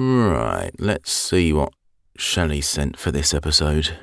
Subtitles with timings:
[0.00, 1.72] Right, let's see what
[2.16, 3.98] Shelley sent for this episode.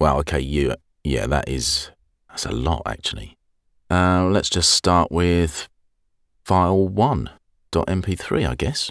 [0.00, 0.74] Well, okay, you.
[1.04, 1.92] Yeah, that is.
[2.28, 3.38] That's a lot, actually.
[3.88, 5.68] Uh, let's just start with
[6.44, 8.90] file 1.mp3, I guess.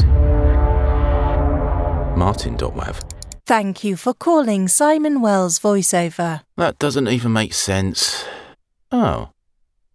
[2.16, 3.02] Martin.wav.
[3.48, 6.42] Thank you for calling Simon Wells voiceover.
[6.56, 8.24] That doesn't even make sense.
[8.92, 9.30] Oh.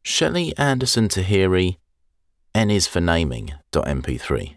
[0.03, 1.77] Shelley Anderson Tahiri,
[2.55, 4.57] N is for naming, dot mp3.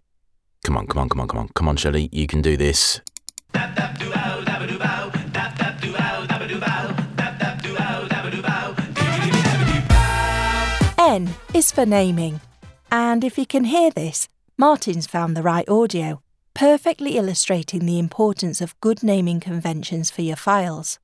[0.63, 3.01] Come on, come on, come on, come on, come on, Shelley, you can do this.
[11.09, 12.39] N is for naming.
[12.91, 16.21] And if you can hear this, Martin's found the right audio,
[16.53, 20.99] perfectly illustrating the importance of good naming conventions for your files.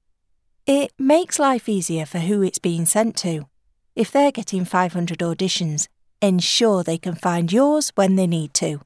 [0.67, 3.47] It makes life easier for who it's being sent to.
[3.95, 5.87] If they're getting 500 auditions,
[6.21, 8.81] ensure they can find yours when they need to.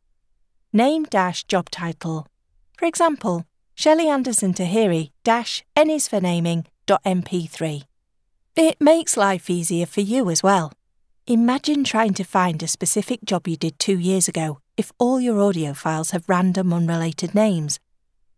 [0.72, 2.28] Name dash job title.
[2.78, 7.82] For example, Shelley Anderson Tahiri dash N is for naming dot mp3.
[8.56, 10.72] It makes life easier for you as well.
[11.26, 15.42] Imagine trying to find a specific job you did two years ago if all your
[15.42, 17.80] audio files have random unrelated names.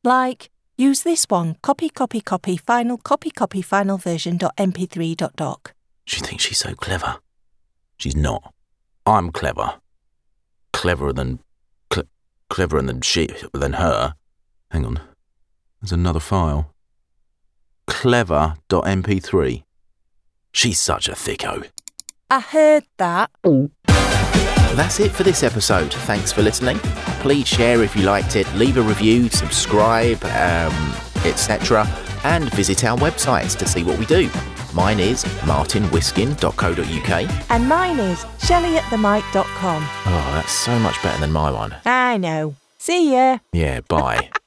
[0.02, 5.36] Like, use this one, copy, copy, copy, final, copy, copy, final version dot mp3 dot
[5.36, 5.74] doc.
[6.06, 7.18] She thinks she's so clever.
[7.98, 8.54] She's not.
[9.06, 9.82] I'm clever.
[10.72, 11.40] Cleverer than.
[12.52, 13.28] Cle- cleverer than she.
[13.54, 14.16] than her.
[14.72, 15.00] Hang on.
[15.82, 16.74] There's another file.
[17.88, 19.64] Clever.mp3.
[20.54, 21.70] She's such a thicko.
[22.30, 23.32] I heard that.
[24.76, 25.94] That's it for this episode.
[25.94, 26.80] Thanks for listening.
[27.22, 30.96] Please share if you liked it, leave a review, subscribe, um,
[31.26, 31.86] etc.
[32.24, 34.30] And visit our websites to see what we do.
[34.74, 37.46] Mine is martinwhiskin.co.uk.
[37.50, 39.84] And mine is shelleyatthemic.com.
[40.06, 41.76] Oh, that's so much better than my one.
[41.86, 42.56] I know.
[42.78, 43.40] See ya.
[43.54, 44.30] Yeah, bye.